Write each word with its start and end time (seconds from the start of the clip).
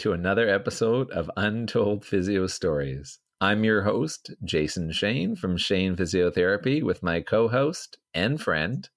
to 0.00 0.12
another 0.14 0.48
episode 0.48 1.10
of 1.10 1.30
Untold 1.36 2.06
Physio 2.06 2.46
Stories. 2.46 3.18
I'm 3.38 3.64
your 3.64 3.82
host, 3.82 4.30
Jason 4.42 4.92
Shane 4.92 5.36
from 5.36 5.58
Shane 5.58 5.94
Physiotherapy, 5.94 6.82
with 6.82 7.02
my 7.02 7.20
co 7.20 7.48
host 7.48 7.98
and 8.14 8.40
friend. 8.40 8.88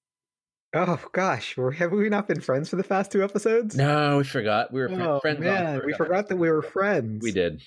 Oh 0.74 1.02
gosh, 1.12 1.58
have 1.78 1.92
we 1.92 2.08
not 2.08 2.30
been 2.30 2.40
friends 2.40 2.70
for 2.70 2.78
the 2.78 2.86
past 2.86 3.12
two 3.12 3.22
episodes? 3.22 3.76
No, 3.76 4.20
we 4.20 4.24
forgot. 4.24 4.72
We 4.72 4.80
were 4.80 4.92
oh, 4.94 5.20
friends. 5.20 5.42
Man, 5.42 5.82
we 5.86 5.92
forgot 5.92 6.30
that 6.30 6.38
we 6.38 6.50
were 6.50 6.62
friends. 6.62 7.22
We 7.22 7.34
did. 7.34 7.62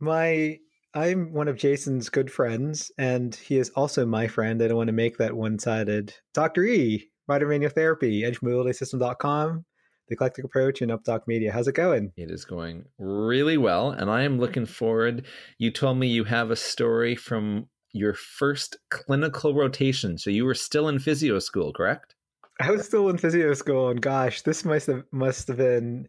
My 0.00 0.56
I'm 0.94 1.34
one 1.34 1.48
of 1.48 1.58
Jason's 1.58 2.08
good 2.08 2.32
friends, 2.32 2.90
and 2.96 3.34
he 3.34 3.58
is 3.58 3.68
also 3.76 4.06
my 4.06 4.28
friend. 4.28 4.62
I 4.62 4.68
don't 4.68 4.78
want 4.78 4.88
to 4.88 4.94
make 4.94 5.18
that 5.18 5.36
one 5.36 5.58
sided. 5.58 6.14
Dr. 6.32 6.64
E, 6.64 7.10
Vitamin 7.26 7.68
Therapy, 7.68 8.22
edgemobilitysystem.com, 8.22 9.66
the 10.10 10.14
eclectic 10.14 10.44
approach 10.44 10.82
and 10.82 10.90
updoc 10.90 11.26
media. 11.26 11.52
How's 11.52 11.68
it 11.68 11.74
going? 11.74 12.12
It 12.16 12.30
is 12.30 12.44
going 12.44 12.84
really 12.98 13.56
well 13.56 13.90
and 13.90 14.10
i 14.10 14.22
am 14.22 14.38
looking 14.38 14.66
forward. 14.66 15.24
You 15.58 15.70
told 15.70 15.98
me 15.98 16.08
you 16.08 16.24
have 16.24 16.50
a 16.50 16.56
story 16.56 17.14
from 17.14 17.68
your 17.92 18.12
first 18.14 18.76
clinical 18.90 19.54
rotation 19.54 20.18
so 20.18 20.30
you 20.30 20.44
were 20.44 20.54
still 20.54 20.88
in 20.88 20.98
physio 20.98 21.38
school 21.38 21.72
correct? 21.72 22.14
I 22.60 22.70
was 22.70 22.84
still 22.84 23.08
in 23.08 23.18
physio 23.18 23.54
school 23.54 23.88
and 23.88 24.02
gosh 24.02 24.42
this 24.42 24.64
must 24.64 24.88
have 24.88 25.04
must 25.12 25.48
have 25.48 25.56
been 25.56 26.08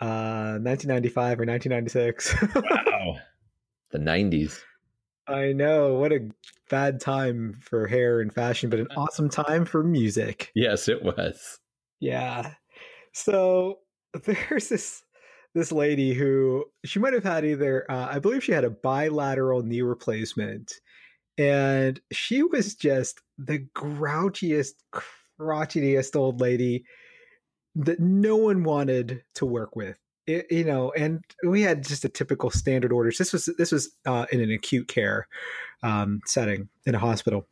uh 0.00 0.58
1995 0.62 1.40
or 1.40 1.44
1996 1.44 2.34
wow. 2.54 3.16
The 3.90 3.98
90s 3.98 4.60
i 5.26 5.52
know 5.52 5.94
what 5.94 6.12
a 6.12 6.28
bad 6.70 7.00
time 7.00 7.58
for 7.60 7.86
hair 7.86 8.20
and 8.20 8.32
fashion 8.32 8.70
but 8.70 8.80
an 8.80 8.88
awesome 8.96 9.28
time 9.28 9.64
for 9.64 9.82
music. 9.82 10.50
Yes 10.54 10.88
it 10.88 11.02
was. 11.02 11.58
Yeah 12.00 12.54
so 13.14 13.78
there's 14.24 14.68
this 14.68 15.02
this 15.54 15.70
lady 15.70 16.12
who 16.12 16.64
she 16.84 16.98
might 16.98 17.12
have 17.12 17.24
had 17.24 17.44
either 17.44 17.90
uh, 17.90 18.08
I 18.10 18.18
believe 18.18 18.44
she 18.44 18.52
had 18.52 18.64
a 18.64 18.70
bilateral 18.70 19.62
knee 19.62 19.82
replacement, 19.82 20.80
and 21.38 22.00
she 22.12 22.42
was 22.42 22.74
just 22.74 23.20
the 23.38 23.66
grouchiest, 23.74 24.74
crotchetiest 25.40 26.16
old 26.16 26.40
lady 26.40 26.84
that 27.76 28.00
no 28.00 28.36
one 28.36 28.64
wanted 28.64 29.22
to 29.36 29.46
work 29.46 29.74
with. 29.74 29.96
It, 30.26 30.46
you 30.50 30.64
know, 30.64 30.90
and 30.96 31.22
we 31.46 31.62
had 31.62 31.84
just 31.84 32.04
a 32.04 32.08
typical 32.08 32.50
standard 32.50 32.92
orders. 32.92 33.18
This 33.18 33.32
was 33.32 33.48
this 33.58 33.72
was 33.72 33.90
uh, 34.06 34.26
in 34.32 34.40
an 34.40 34.50
acute 34.50 34.88
care 34.88 35.28
um, 35.82 36.20
setting 36.26 36.68
in 36.86 36.94
a 36.94 36.98
hospital, 36.98 37.46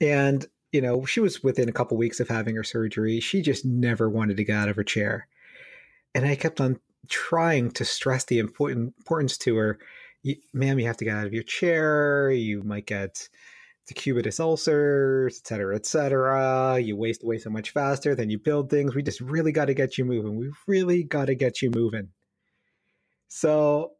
and 0.00 0.46
you 0.72 0.80
know, 0.80 1.04
she 1.04 1.20
was 1.20 1.42
within 1.42 1.68
a 1.68 1.72
couple 1.72 1.96
weeks 1.96 2.18
of 2.18 2.28
having 2.28 2.56
her 2.56 2.64
surgery. 2.64 3.20
She 3.20 3.42
just 3.42 3.64
never 3.64 4.08
wanted 4.08 4.38
to 4.38 4.44
get 4.44 4.56
out 4.56 4.68
of 4.68 4.76
her 4.76 4.84
chair. 4.84 5.28
And 6.14 6.26
I 6.26 6.34
kept 6.34 6.60
on 6.60 6.80
trying 7.08 7.70
to 7.72 7.84
stress 7.84 8.24
the 8.24 8.38
important, 8.38 8.94
importance 8.98 9.36
to 9.38 9.56
her. 9.56 9.78
Ma'am, 10.54 10.78
you 10.78 10.86
have 10.86 10.96
to 10.96 11.04
get 11.04 11.16
out 11.16 11.26
of 11.26 11.34
your 11.34 11.42
chair. 11.42 12.30
You 12.30 12.62
might 12.62 12.86
get 12.86 13.28
decubitus 13.90 14.40
ulcers, 14.40 15.40
et 15.40 15.46
cetera, 15.46 15.74
et 15.74 15.84
cetera. 15.84 16.78
You 16.78 16.96
waste 16.96 17.24
away 17.24 17.38
so 17.38 17.50
much 17.50 17.70
faster 17.70 18.14
than 18.14 18.30
you 18.30 18.38
build 18.38 18.70
things. 18.70 18.94
We 18.94 19.02
just 19.02 19.20
really 19.20 19.52
got 19.52 19.66
to 19.66 19.74
get 19.74 19.98
you 19.98 20.04
moving. 20.04 20.36
We 20.36 20.50
really 20.66 21.02
got 21.02 21.26
to 21.26 21.34
get 21.34 21.60
you 21.60 21.70
moving. 21.70 22.08
So 23.28 23.92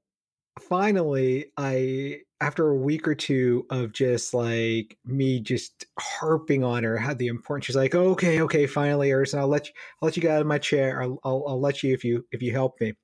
finally, 0.61 1.47
I 1.57 2.21
after 2.43 2.69
a 2.69 2.77
week 2.77 3.07
or 3.07 3.15
two 3.15 3.65
of 3.71 3.93
just 3.93 4.35
like 4.35 4.99
me 5.05 5.39
just 5.39 5.87
harping 5.99 6.65
on 6.65 6.83
her 6.83 6.97
had 6.97 7.17
the 7.19 7.29
importance 7.29 7.67
she's 7.67 7.77
like 7.77 7.95
okay 7.95 8.41
okay 8.41 8.67
finally 8.67 9.13
Erson, 9.13 9.39
i'll 9.39 9.47
let 9.47 9.69
you 9.69 9.73
i'll 10.03 10.07
let 10.07 10.17
you 10.17 10.23
get 10.23 10.33
out 10.33 10.41
of 10.41 10.47
my 10.49 10.59
chair 10.59 11.01
I'll, 11.01 11.21
I'll, 11.23 11.45
I'll 11.47 11.61
let 11.61 11.85
you 11.85 11.95
if 11.95 12.03
you 12.05 12.27
if 12.33 12.43
you 12.43 12.53
help 12.53 12.81
me. 12.81 12.95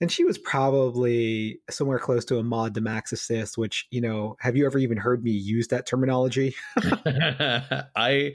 And 0.00 0.12
she 0.12 0.24
was 0.24 0.36
probably 0.36 1.58
somewhere 1.70 1.98
close 1.98 2.24
to 2.26 2.38
a 2.38 2.42
mod 2.44 2.74
to 2.74 2.80
max 2.80 3.12
assist 3.12 3.58
which 3.58 3.86
you 3.90 4.00
know 4.00 4.36
have 4.38 4.56
you 4.56 4.64
ever 4.66 4.78
even 4.78 4.98
heard 4.98 5.24
me 5.24 5.32
use 5.32 5.68
that 5.68 5.86
terminology? 5.86 6.54
I 7.96 8.34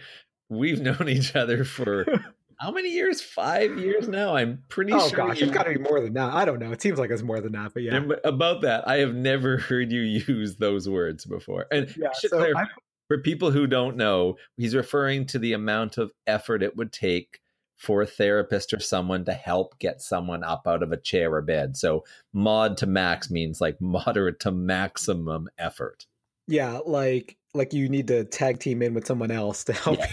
we've 0.50 0.82
known 0.82 1.08
each 1.08 1.36
other 1.36 1.64
for 1.64 2.06
how 2.62 2.70
many 2.70 2.90
years? 2.90 3.22
Five 3.22 3.80
years 3.80 4.08
now. 4.08 4.36
I'm 4.36 4.64
pretty 4.70 4.94
oh, 4.94 5.08
sure. 5.08 5.20
Oh 5.20 5.28
gosh, 5.28 5.40
you... 5.40 5.48
it's 5.48 5.56
got 5.56 5.64
to 5.64 5.72
be 5.72 5.80
more 5.80 6.00
than 6.00 6.14
that. 6.14 6.32
I 6.32 6.46
don't 6.46 6.60
know. 6.60 6.72
It 6.72 6.80
seems 6.80 7.00
like 7.00 7.10
it's 7.10 7.24
more 7.24 7.42
than 7.42 7.54
that, 7.54 7.74
but 7.74 7.82
yeah. 7.82 7.96
And 7.96 8.16
about 8.24 8.62
that, 8.62 8.88
I 8.88 8.98
have 8.98 9.16
never 9.16 9.58
heard 9.58 9.92
you 9.92 10.02
use 10.02 10.58
those 10.58 10.88
words 10.88 11.26
before. 11.26 11.66
And 11.72 11.92
yeah, 11.98 12.10
so 12.14 12.30
clarify, 12.30 12.66
for 13.08 13.18
people 13.18 13.50
who 13.50 13.66
don't 13.66 13.98
know, 13.98 14.38
he's 14.58 14.76
referring 14.76 15.26
to 15.28 15.40
the 15.40 15.54
amount 15.54 15.98
of 15.98 16.12
effort 16.28 16.62
it 16.62 16.78
would 16.78 16.94
take 16.94 17.40
for 17.78 18.04
a 18.04 18.06
therapist 18.06 18.74
or 18.74 18.80
someone 18.80 19.26
to 19.26 19.34
help 19.34 19.80
get 19.80 20.00
someone 20.04 20.44
up 20.44 20.68
out 20.68 20.84
of 20.84 20.92
a 20.92 20.98
chair 20.98 21.34
or 21.34 21.42
bed. 21.42 21.76
So 21.76 22.06
mod 22.32 22.78
to 22.78 22.86
max 22.86 23.32
means 23.32 23.60
like 23.60 23.82
moderate 23.82 24.40
to 24.42 24.52
maximum 24.52 25.50
effort. 25.58 26.06
Yeah, 26.48 26.80
like 26.86 27.38
like 27.56 27.74
you 27.74 27.90
need 27.90 28.08
to 28.10 28.24
tag 28.24 28.60
team 28.60 28.84
in 28.84 28.94
with 28.94 29.08
someone 29.08 29.32
else 29.32 29.64
to 29.64 29.74
help. 29.74 29.98
Yeah. 29.98 30.12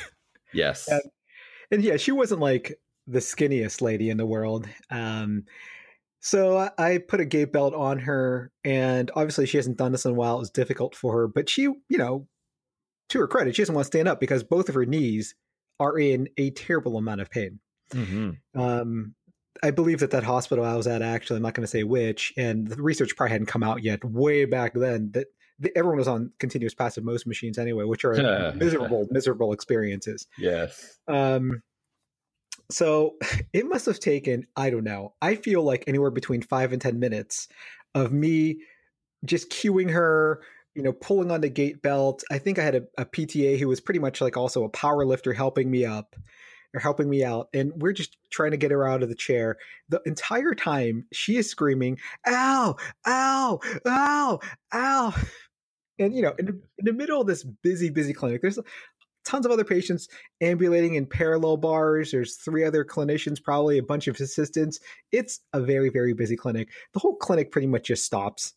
Yes. 0.54 0.88
And, 0.88 1.02
and 1.70 1.82
yeah, 1.82 1.96
she 1.96 2.12
wasn't 2.12 2.40
like 2.40 2.78
the 3.06 3.20
skinniest 3.20 3.80
lady 3.80 4.10
in 4.10 4.16
the 4.16 4.26
world. 4.26 4.68
Um, 4.90 5.44
so 6.20 6.68
I 6.76 6.98
put 6.98 7.20
a 7.20 7.24
gait 7.24 7.52
belt 7.52 7.74
on 7.74 8.00
her, 8.00 8.50
and 8.64 9.10
obviously 9.14 9.46
she 9.46 9.56
hasn't 9.56 9.78
done 9.78 9.92
this 9.92 10.04
in 10.04 10.10
a 10.10 10.14
while. 10.14 10.36
It 10.36 10.40
was 10.40 10.50
difficult 10.50 10.94
for 10.94 11.12
her, 11.12 11.28
but 11.28 11.48
she, 11.48 11.62
you 11.62 11.98
know, 11.98 12.26
to 13.10 13.20
her 13.20 13.28
credit, 13.28 13.54
she 13.54 13.62
doesn't 13.62 13.74
want 13.74 13.84
to 13.84 13.88
stand 13.88 14.08
up 14.08 14.20
because 14.20 14.42
both 14.42 14.68
of 14.68 14.74
her 14.74 14.84
knees 14.84 15.34
are 15.80 15.98
in 15.98 16.28
a 16.36 16.50
terrible 16.50 16.98
amount 16.98 17.20
of 17.20 17.30
pain. 17.30 17.60
Mm-hmm. 17.92 18.60
Um, 18.60 19.14
I 19.62 19.70
believe 19.70 20.00
that 20.00 20.10
that 20.10 20.24
hospital 20.24 20.64
I 20.64 20.76
was 20.76 20.86
at, 20.86 21.02
actually, 21.02 21.36
I'm 21.36 21.42
not 21.42 21.54
going 21.54 21.64
to 21.64 21.70
say 21.70 21.84
which, 21.84 22.32
and 22.36 22.68
the 22.68 22.82
research 22.82 23.16
probably 23.16 23.32
hadn't 23.32 23.46
come 23.46 23.62
out 23.62 23.82
yet. 23.82 24.04
Way 24.04 24.44
back 24.44 24.74
then, 24.74 25.10
that 25.12 25.28
the, 25.58 25.76
everyone 25.76 25.98
was 25.98 26.08
on 26.08 26.32
continuous 26.38 26.74
passive 26.74 27.04
motion 27.04 27.28
machines 27.28 27.58
anyway, 27.58 27.84
which 27.84 28.04
are 28.04 28.52
miserable, 28.56 29.06
miserable 29.10 29.52
experiences. 29.52 30.26
Yes. 30.38 30.98
Um, 31.08 31.62
so 32.70 33.16
it 33.52 33.66
must 33.66 33.86
have 33.86 34.00
taken, 34.00 34.46
I 34.56 34.70
don't 34.70 34.84
know, 34.84 35.14
I 35.20 35.34
feel 35.36 35.62
like 35.62 35.84
anywhere 35.86 36.10
between 36.10 36.42
five 36.42 36.72
and 36.72 36.80
10 36.80 36.98
minutes 36.98 37.48
of 37.94 38.12
me 38.12 38.60
just 39.24 39.50
cueing 39.50 39.90
her, 39.90 40.42
you 40.74 40.82
know, 40.82 40.92
pulling 40.92 41.30
on 41.30 41.40
the 41.40 41.48
gait 41.48 41.82
belt. 41.82 42.22
I 42.30 42.38
think 42.38 42.58
I 42.58 42.62
had 42.62 42.74
a, 42.76 42.82
a 42.98 43.04
PTA 43.04 43.58
who 43.58 43.68
was 43.68 43.80
pretty 43.80 44.00
much 44.00 44.20
like 44.20 44.36
also 44.36 44.64
a 44.64 44.68
power 44.68 45.04
lifter 45.04 45.32
helping 45.32 45.70
me 45.70 45.84
up 45.84 46.14
or 46.74 46.80
helping 46.80 47.08
me 47.08 47.24
out. 47.24 47.48
And 47.54 47.72
we're 47.76 47.92
just 47.92 48.16
trying 48.30 48.50
to 48.52 48.56
get 48.56 48.70
her 48.70 48.86
out 48.86 49.02
of 49.02 49.08
the 49.08 49.14
chair. 49.14 49.56
The 49.88 50.00
entire 50.06 50.54
time 50.54 51.06
she 51.12 51.36
is 51.36 51.50
screaming, 51.50 51.98
ow, 52.26 52.76
ow, 53.06 53.60
ow, 53.86 54.40
ow. 54.74 55.14
And, 55.98 56.14
you 56.14 56.22
know, 56.22 56.34
in, 56.38 56.48
in 56.78 56.84
the 56.84 56.92
middle 56.92 57.20
of 57.20 57.26
this 57.26 57.44
busy, 57.44 57.90
busy 57.90 58.12
clinic, 58.12 58.40
there's 58.42 58.58
tons 59.24 59.44
of 59.44 59.52
other 59.52 59.64
patients 59.64 60.08
ambulating 60.40 60.94
in 60.94 61.06
parallel 61.06 61.56
bars. 61.58 62.10
There's 62.10 62.36
three 62.36 62.64
other 62.64 62.84
clinicians, 62.84 63.42
probably 63.42 63.78
a 63.78 63.82
bunch 63.82 64.08
of 64.08 64.18
assistants. 64.18 64.80
It's 65.12 65.40
a 65.52 65.60
very, 65.60 65.90
very 65.90 66.14
busy 66.14 66.36
clinic. 66.36 66.68
The 66.94 67.00
whole 67.00 67.16
clinic 67.16 67.50
pretty 67.50 67.66
much 67.66 67.86
just 67.88 68.04
stops 68.04 68.54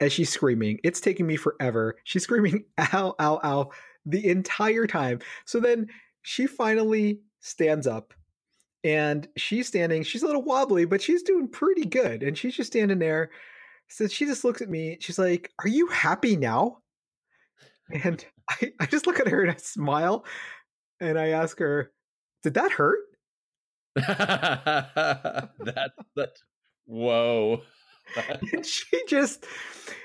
as 0.00 0.12
she's 0.12 0.30
screaming. 0.30 0.80
It's 0.82 1.00
taking 1.00 1.26
me 1.26 1.36
forever. 1.36 1.96
She's 2.04 2.22
screaming, 2.24 2.64
ow, 2.78 3.14
ow, 3.20 3.40
ow, 3.44 3.70
the 4.04 4.28
entire 4.28 4.86
time. 4.86 5.20
So 5.44 5.60
then 5.60 5.86
she 6.22 6.46
finally 6.46 7.20
stands 7.40 7.86
up 7.86 8.12
and 8.84 9.28
she's 9.36 9.68
standing. 9.68 10.02
She's 10.02 10.22
a 10.22 10.26
little 10.26 10.42
wobbly, 10.42 10.84
but 10.84 11.00
she's 11.00 11.22
doing 11.22 11.48
pretty 11.48 11.84
good. 11.84 12.22
And 12.22 12.36
she's 12.36 12.56
just 12.56 12.72
standing 12.72 12.98
there. 12.98 13.30
So 13.88 14.08
she 14.08 14.24
just 14.24 14.44
looks 14.44 14.62
at 14.62 14.70
me. 14.70 14.98
She's 15.00 15.18
like, 15.18 15.50
Are 15.60 15.68
you 15.68 15.88
happy 15.88 16.36
now? 16.36 16.78
And 17.90 18.24
I, 18.50 18.72
I 18.80 18.86
just 18.86 19.06
look 19.06 19.20
at 19.20 19.28
her 19.28 19.42
and 19.42 19.50
I 19.52 19.56
smile 19.56 20.24
and 21.00 21.18
I 21.18 21.28
ask 21.28 21.58
her, 21.58 21.92
Did 22.42 22.54
that 22.54 22.72
hurt? 22.72 23.00
that 23.94 25.50
that 26.16 26.32
whoa. 26.86 27.60
and 28.52 28.64
she 28.64 29.02
just 29.06 29.44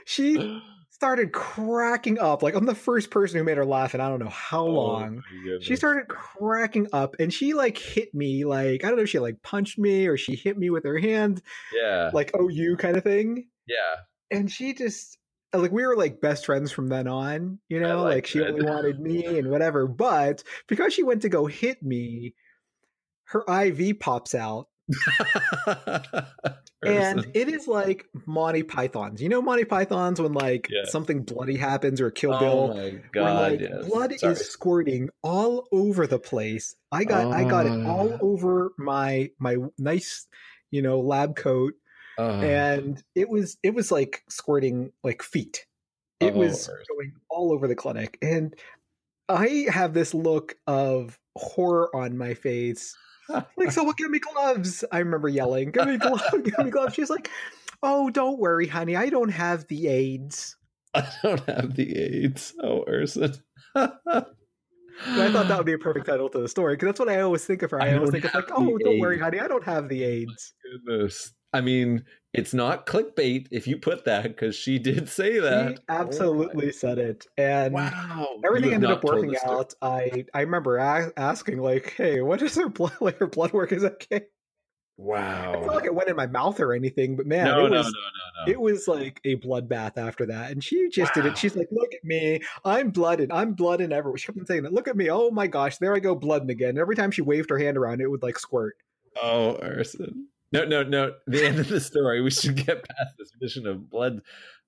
she 0.06 0.62
started 0.98 1.32
cracking 1.32 2.18
up. 2.18 2.42
Like 2.42 2.56
I'm 2.56 2.66
the 2.66 2.74
first 2.74 3.12
person 3.12 3.38
who 3.38 3.44
made 3.44 3.58
her 3.58 3.66
laugh 3.66 3.94
and 3.94 4.02
I 4.02 4.10
don't 4.10 4.20
know 4.20 4.30
how 4.30 4.66
oh, 4.66 4.72
long. 4.72 5.24
She 5.62 5.76
started 5.76 6.08
cracking 6.08 6.88
up 6.92 7.16
and 7.20 7.32
she 7.32 7.54
like 7.54 7.78
hit 7.78 8.16
me 8.16 8.46
like 8.46 8.84
I 8.84 8.88
don't 8.88 8.98
know 8.98 9.04
if 9.04 9.10
she 9.10 9.20
like 9.20 9.42
punched 9.44 9.78
me 9.78 10.08
or 10.08 10.18
she 10.18 10.36
hit 10.36 10.58
me 10.58 10.72
with 10.72 10.84
her 10.86 10.98
hand. 10.98 11.44
Yeah. 11.74 12.10
Like 12.14 12.32
oh 12.34 12.50
you 12.50 12.78
kind 12.78 12.98
of 12.98 13.04
thing. 13.04 13.48
Yeah. 13.68 14.38
And 14.38 14.52
she 14.52 14.74
just 14.74 15.18
like 15.54 15.72
we 15.72 15.86
were 15.86 15.96
like 15.96 16.22
best 16.22 16.46
friends 16.46 16.72
from 16.72 16.88
then 16.88 17.08
on, 17.08 17.60
you 17.70 17.80
know, 17.80 18.04
like, 18.04 18.16
like 18.16 18.28
she 18.28 18.42
only 18.42 18.66
wanted 18.66 19.00
me 19.00 19.26
and 19.40 19.50
whatever. 19.50 19.88
But 19.88 20.44
because 20.68 20.94
she 20.94 21.04
went 21.04 21.22
to 21.24 21.30
go 21.30 21.46
hit 21.46 21.82
me, 21.82 22.36
her 23.26 23.44
IV 23.48 24.00
pops 24.00 24.36
out 24.36 24.68
and 26.86 27.28
it 27.34 27.50
is 27.50 27.68
like 27.68 28.06
Monty 28.26 28.64
Python's. 28.64 29.22
You 29.22 29.30
know 29.30 29.42
Monty 29.42 29.66
Python's 29.66 30.22
when 30.22 30.34
like 30.34 30.70
yeah. 30.70 30.86
something 30.86 31.24
bloody 31.24 31.58
happens 31.58 32.00
or 32.00 32.10
Kill 32.10 32.38
Bill. 32.40 32.72
Oh 32.74 32.74
my 32.74 33.02
god! 33.12 33.52
like, 33.52 33.60
yes. 33.60 33.86
Blood 33.86 34.14
Sorry. 34.18 34.34
is 34.34 34.50
squirting 34.50 35.10
all 35.24 35.68
over 35.72 36.08
the 36.08 36.20
place. 36.20 36.76
I 36.92 37.04
got 37.04 37.34
I 37.34 37.44
got 37.44 37.66
it 37.66 37.86
all 37.86 38.14
ah. 38.14 38.18
over 38.22 38.72
my 38.78 39.32
my 39.40 39.58
nice 39.78 40.28
you 40.72 40.82
know 40.82 41.00
lab 41.00 41.36
coat, 41.36 41.74
uh, 42.18 42.40
and 42.42 43.04
it 43.16 43.30
was 43.30 43.58
it 43.64 43.74
was 43.74 43.92
like 43.92 44.24
squirting 44.30 44.92
like 45.04 45.22
feet. 45.22 45.66
It 46.20 46.34
oh, 46.34 46.40
was 46.40 46.68
Earth. 46.70 46.86
going 46.90 47.14
all 47.30 47.52
over 47.52 47.68
the 47.68 47.76
clinic, 47.76 48.18
and 48.22 48.56
I 49.30 49.68
have 49.70 49.94
this 49.94 50.14
look 50.14 50.56
of 50.66 51.20
horror 51.36 51.96
on 51.96 52.18
my 52.18 52.34
face 52.34 52.96
like, 53.30 53.72
someone 53.72 53.96
give 53.98 54.10
me 54.10 54.20
gloves. 54.20 54.84
I 54.92 55.00
remember 55.00 55.30
yelling, 55.30 55.72
give 55.72 55.88
me 55.88 55.98
gloves, 55.98 56.24
give 56.44 56.58
me 56.60 56.72
gloves. 56.72 56.94
She's 56.94 57.10
like, 57.10 57.30
oh, 57.84 58.10
don't 58.10 58.40
worry, 58.40 58.68
honey. 58.68 58.96
I 58.96 59.10
don't 59.10 59.30
have 59.30 59.68
the 59.68 59.88
AIDS. 59.88 60.56
I 60.94 61.08
don't 61.24 61.46
have 61.46 61.76
the 61.76 61.98
AIDS. 61.98 62.54
Oh, 62.62 62.84
Erson. 62.88 63.36
I 65.06 65.32
thought 65.32 65.48
that 65.48 65.58
would 65.58 65.66
be 65.66 65.74
a 65.74 65.78
perfect 65.78 66.08
title 66.08 66.30
to 66.30 66.40
the 66.40 66.50
story 66.50 66.76
because 66.76 66.88
that's 66.88 67.00
what 67.00 67.10
I 67.10 67.22
always 67.22 67.46
think 67.46 67.62
of 67.62 67.72
her. 67.72 67.82
I, 67.82 67.90
I 67.90 67.96
always 67.96 68.12
think 68.12 68.26
of 68.26 68.34
like, 68.34 68.52
oh, 68.52 68.78
don't 68.78 68.94
AIDS. 68.94 69.02
worry, 69.02 69.20
honey. 69.20 69.40
I 69.40 69.48
don't 69.48 69.64
have 69.64 69.90
the 69.90 70.04
AIDS. 70.04 70.54
Goodness. 70.64 71.34
I 71.54 71.62
mean, 71.62 72.04
it's 72.34 72.54
not 72.54 72.86
clickbait 72.86 73.48
if 73.52 73.68
you 73.68 73.78
put 73.78 74.06
that 74.06 74.24
because 74.24 74.56
she 74.56 74.80
did 74.80 75.08
say 75.10 75.40
that. 75.40 75.78
She 75.78 75.84
absolutely 75.90 76.68
oh 76.68 76.72
said 76.72 76.98
it, 76.98 77.26
and 77.38 77.74
wow. 77.74 78.28
everything 78.46 78.74
ended 78.74 78.92
up 78.92 79.04
working 79.04 79.36
out. 79.46 79.74
I 79.82 80.26
I 80.34 80.42
remember 80.42 80.78
a- 80.78 81.14
asking 81.18 81.60
like, 81.60 81.94
"Hey, 81.96 82.22
what 82.22 82.42
is 82.42 82.56
her 82.56 82.70
blood? 82.70 82.98
Like 83.02 83.18
her 83.20 83.28
blood 83.28 83.54
work 83.54 83.72
is 83.72 83.84
okay." 83.84 84.26
Wow. 84.98 85.54
It's 85.56 85.68
not 85.68 85.76
like 85.76 85.86
it 85.86 85.94
went 85.94 86.10
in 86.10 86.16
my 86.16 86.26
mouth 86.26 86.60
or 86.60 86.74
anything, 86.74 87.16
but 87.16 87.28
man, 87.28 87.46
no, 87.46 87.68
it 87.68 87.72
was, 87.72 87.72
no, 87.72 87.78
no, 87.78 87.86
no, 87.86 88.46
no. 88.46 88.52
It 88.52 88.60
was 88.60 88.88
like 88.88 89.22
a 89.24 89.36
bloodbath 89.36 89.98
after 89.98 90.26
that. 90.26 90.52
And 90.52 90.64
she 90.64 90.90
just 90.90 91.16
wow. 91.16 91.22
did 91.22 91.32
it. 91.32 91.38
She's 91.38 91.56
like, 91.56 91.68
look 91.72 91.94
at 91.94 92.04
me. 92.04 92.42
I'm 92.66 92.90
blooded. 92.90 93.32
I'm 93.32 93.54
blooding 93.54 93.92
everywhere. 93.92 94.18
She 94.18 94.26
kept 94.26 94.40
on 94.40 94.48
saying 94.48 94.64
that. 94.64 94.74
Look 94.74 94.88
at 94.88 94.98
me. 94.98 95.10
Oh 95.12 95.30
my 95.30 95.46
gosh. 95.46 95.78
There 95.78 95.96
I 95.96 96.00
go 96.00 96.16
blooding 96.16 96.50
again. 96.50 96.70
And 96.70 96.80
every 96.80 96.96
time 96.96 97.12
she 97.12 97.22
waved 97.22 97.52
her 97.52 97.60
hand 97.60 97.78
around, 97.78 98.02
it 98.02 98.10
would 98.10 98.24
like 98.24 98.40
squirt. 98.40 98.76
Oh, 99.22 99.58
Erson. 99.62 100.28
No, 100.52 100.66
no, 100.66 100.82
no. 100.82 101.14
The 101.28 101.46
end 101.46 101.60
of 101.60 101.70
the 101.70 101.80
story. 101.80 102.22
We 102.22 102.32
should 102.32 102.56
get 102.56 102.88
past 102.88 103.16
this 103.20 103.32
mission 103.40 103.68
of 103.68 103.90
blood. 103.92 104.22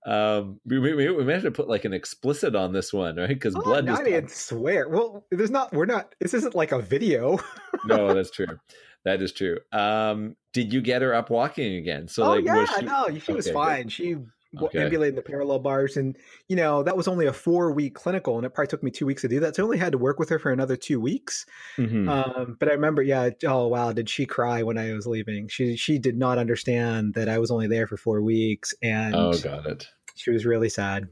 Um, 0.06 0.60
we, 0.66 0.80
we, 0.80 1.10
we 1.10 1.24
may 1.24 1.34
have 1.34 1.44
to 1.44 1.52
put 1.52 1.68
like 1.68 1.86
an 1.86 1.94
explicit 1.94 2.56
on 2.56 2.72
this 2.72 2.94
one, 2.94 3.18
right? 3.18 3.28
Because 3.28 3.56
oh, 3.56 3.62
blood. 3.62 3.90
I 3.90 4.04
didn't 4.04 4.32
swear. 4.32 4.88
Well, 4.88 5.26
there's 5.32 5.52
not. 5.52 5.74
We're 5.74 5.86
not. 5.86 6.14
This 6.20 6.34
isn't 6.36 6.56
like 6.56 6.72
a 6.72 6.80
video. 6.80 7.40
no, 7.86 8.14
that's 8.14 8.32
true. 8.32 8.60
That 9.06 9.22
is 9.22 9.32
true. 9.32 9.60
Um, 9.72 10.36
did 10.54 10.74
you 10.74 10.82
get 10.82 11.02
her 11.02 11.14
up 11.14 11.30
walking 11.30 11.76
again? 11.76 12.08
So, 12.08 12.24
oh 12.24 12.30
like, 12.32 12.46
yeah, 12.46 12.66
she... 12.66 12.86
no, 12.86 13.08
she 13.10 13.18
okay, 13.18 13.34
was 13.34 13.50
fine. 13.50 13.84
Good. 13.84 13.92
She 13.92 14.16
okay. 14.58 14.80
ambulating 14.80 15.16
the 15.16 15.22
parallel 15.22 15.60
bars. 15.60 15.98
And, 15.98 16.18
you 16.48 16.56
know, 16.56 16.84
that 16.84 16.98
was 16.98 17.08
only 17.08 17.26
a 17.26 17.34
four 17.34 17.72
week 17.72 17.96
clinical 17.96 18.38
and 18.38 18.46
it 18.46 18.54
probably 18.54 18.68
took 18.68 18.84
me 18.84 18.92
two 18.92 19.06
weeks 19.06 19.22
to 19.22 19.28
do 19.28 19.40
that. 19.42 19.56
So 19.56 19.64
I 19.64 19.66
only 19.66 19.78
had 19.78 19.92
to 19.92 19.98
work 19.98 20.20
with 20.20 20.30
her 20.30 20.40
for 20.40 20.52
another 20.52 20.76
two 20.76 21.00
weeks. 21.00 21.46
Mm-hmm. 21.78 22.10
Um, 22.10 22.58
but 22.60 22.70
I 22.70 22.74
remember, 22.74 23.02
yeah, 23.02 23.30
oh, 23.46 23.68
wow, 23.68 23.92
did 23.92 24.10
she 24.10 24.26
cry 24.26 24.64
when 24.64 24.78
I 24.78 24.94
was 24.94 25.08
leaving? 25.08 25.48
She, 25.48 25.76
she 25.76 26.00
did 26.00 26.18
not 26.18 26.38
understand 26.38 27.14
that 27.14 27.30
I 27.30 27.40
was 27.40 27.52
only 27.52 27.68
there 27.68 27.88
for 27.88 27.98
four 27.98 28.22
weeks. 28.22 28.74
And 28.82 29.16
oh, 29.16 29.38
got 29.38 29.66
it. 29.66 29.88
She 30.16 30.32
was 30.32 30.46
really 30.46 30.70
sad. 30.70 31.08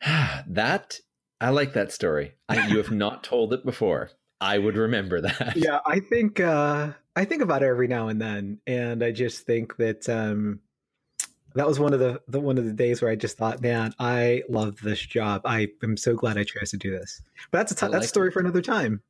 that, 0.46 1.00
I 1.40 1.50
like 1.50 1.74
that 1.74 1.92
story. 1.92 2.34
I, 2.48 2.66
you 2.68 2.78
have 2.78 2.90
not 2.90 3.22
told 3.22 3.52
it 3.52 3.64
before. 3.64 4.10
I 4.40 4.58
would 4.58 4.76
remember 4.76 5.20
that. 5.20 5.56
Yeah, 5.56 5.80
I 5.86 6.00
think 6.00 6.40
uh, 6.40 6.92
I 7.16 7.24
think 7.24 7.42
about 7.42 7.62
it 7.62 7.66
every 7.66 7.88
now 7.88 8.08
and 8.08 8.20
then, 8.20 8.60
and 8.66 9.02
I 9.02 9.10
just 9.10 9.46
think 9.46 9.76
that 9.76 10.08
um, 10.08 10.60
that 11.54 11.66
was 11.66 11.80
one 11.80 11.92
of 11.92 12.00
the, 12.00 12.20
the, 12.28 12.40
one 12.40 12.58
of 12.58 12.64
the 12.64 12.72
days 12.72 13.02
where 13.02 13.10
I 13.10 13.16
just 13.16 13.36
thought, 13.36 13.60
man, 13.60 13.94
I 13.98 14.44
love 14.48 14.78
this 14.80 15.00
job. 15.00 15.42
I 15.44 15.68
am 15.82 15.96
so 15.96 16.14
glad 16.14 16.38
I 16.38 16.44
chose 16.44 16.70
to 16.70 16.76
do 16.76 16.90
this. 16.90 17.20
But 17.50 17.58
that's 17.58 17.72
a 17.72 17.74
t- 17.74 17.86
like 17.86 17.92
that's 17.92 18.04
a 18.06 18.08
story 18.08 18.28
it. 18.28 18.32
for 18.32 18.40
another 18.40 18.62
time. 18.62 19.02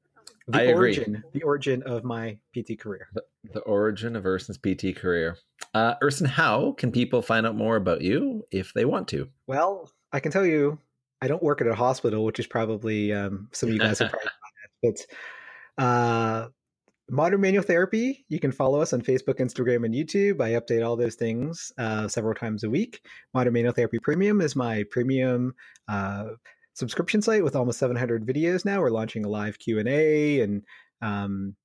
The 0.46 0.62
I 0.62 0.72
origin, 0.72 1.16
agree. 1.16 1.30
the 1.34 1.42
origin 1.42 1.82
of 1.82 2.04
my 2.04 2.38
PT 2.56 2.78
career. 2.78 3.08
The, 3.12 3.22
the 3.52 3.60
origin 3.60 4.16
of 4.16 4.24
Erson's 4.24 4.56
PT 4.56 4.96
career. 4.96 5.36
Uh, 5.74 5.96
Erson, 6.02 6.26
how 6.26 6.72
can 6.72 6.90
people 6.90 7.20
find 7.20 7.46
out 7.46 7.54
more 7.54 7.76
about 7.76 8.00
you 8.00 8.46
if 8.50 8.72
they 8.72 8.86
want 8.86 9.08
to? 9.08 9.28
Well, 9.46 9.90
I 10.10 10.20
can 10.20 10.32
tell 10.32 10.46
you, 10.46 10.78
I 11.20 11.28
don't 11.28 11.42
work 11.42 11.60
at 11.60 11.66
a 11.66 11.74
hospital, 11.74 12.24
which 12.24 12.38
is 12.38 12.46
probably 12.46 13.12
um, 13.12 13.48
some 13.52 13.68
of 13.68 13.74
you 13.74 13.80
guys 13.80 14.00
are 14.00 14.08
probably. 14.08 14.30
But 14.82 15.06
uh, 15.82 16.48
Modern 17.10 17.40
Manual 17.40 17.62
Therapy, 17.62 18.24
you 18.28 18.38
can 18.38 18.52
follow 18.52 18.80
us 18.80 18.92
on 18.92 19.00
Facebook, 19.00 19.38
Instagram, 19.38 19.84
and 19.84 19.94
YouTube. 19.94 20.40
I 20.40 20.50
update 20.52 20.86
all 20.86 20.96
those 20.96 21.14
things 21.14 21.72
uh, 21.78 22.06
several 22.08 22.34
times 22.34 22.64
a 22.64 22.70
week. 22.70 23.00
Modern 23.32 23.54
Manual 23.54 23.72
Therapy 23.72 23.98
Premium 23.98 24.40
is 24.40 24.54
my 24.54 24.84
premium 24.90 25.54
uh, 25.88 26.24
subscription 26.74 27.22
site 27.22 27.42
with 27.42 27.56
almost 27.56 27.78
700 27.78 28.26
videos 28.26 28.64
now. 28.64 28.80
We're 28.80 28.90
launching 28.90 29.24
a 29.24 29.28
live 29.28 29.58
Q&A 29.58 30.40
and 30.40 30.62
um, 31.00 31.56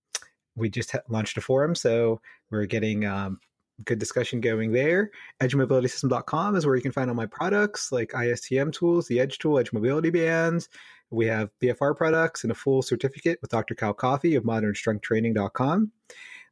we 0.55 0.69
just 0.69 0.91
ha- 0.91 0.99
launched 1.09 1.37
a 1.37 1.41
forum, 1.41 1.75
so 1.75 2.21
we're 2.49 2.65
getting 2.65 3.05
um, 3.05 3.39
good 3.85 3.99
discussion 3.99 4.39
going 4.39 4.71
there. 4.71 5.11
EdgeMobilitySystem.com 5.41 6.55
is 6.55 6.65
where 6.65 6.75
you 6.75 6.81
can 6.81 6.91
find 6.91 7.09
all 7.09 7.15
my 7.15 7.25
products 7.25 7.91
like 7.91 8.11
ISTM 8.11 8.71
tools, 8.71 9.07
the 9.07 9.19
Edge 9.19 9.39
tool, 9.39 9.59
Edge 9.59 9.73
Mobility 9.73 10.09
Bands, 10.09 10.69
we 11.13 11.27
have 11.27 11.51
BFR 11.61 11.95
products 11.95 12.43
and 12.43 12.51
a 12.51 12.55
full 12.55 12.81
certificate 12.81 13.37
with 13.41 13.51
Dr. 13.51 13.75
Cal 13.75 13.93
Coffee 13.93 14.35
of 14.35 14.43
modernstrengthtraining.com. 14.43 15.91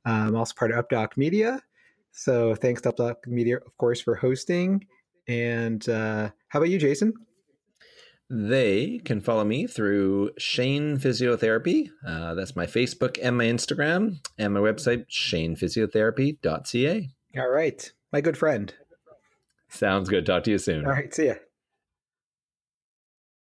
I'm 0.06 0.28
um, 0.30 0.36
also 0.36 0.54
part 0.56 0.72
of 0.72 0.88
UpDoc 0.88 1.18
Media. 1.18 1.62
So 2.12 2.54
thanks 2.56 2.82
to 2.82 2.92
UpDoc 2.92 3.28
Media, 3.28 3.58
of 3.58 3.76
course, 3.78 4.02
for 4.02 4.16
hosting. 4.16 4.86
And 5.28 5.88
uh, 5.90 6.30
how 6.50 6.60
about 6.60 6.70
you, 6.70 6.78
Jason? 6.78 7.14
They 8.34 9.02
can 9.04 9.20
follow 9.20 9.44
me 9.44 9.68
through 9.68 10.32
Shane 10.38 10.98
Physiotherapy. 10.98 11.90
Uh, 12.08 12.34
that's 12.34 12.56
my 12.56 12.66
Facebook 12.66 13.20
and 13.22 13.38
my 13.38 13.44
Instagram, 13.44 14.26
and 14.38 14.54
my 14.54 14.62
website, 14.62 15.08
shanephysiotherapy.ca. 15.10 17.10
All 17.38 17.50
right. 17.50 17.92
My 18.14 18.22
good 18.22 18.38
friend. 18.38 18.74
Sounds 19.68 20.08
good. 20.08 20.26
Talk 20.26 20.46
to 20.46 20.52
you 20.52 20.60
soon. 20.60 20.86
All 20.86 20.94
right. 20.94 21.14
See 21.14 21.28
ya. 21.28 21.34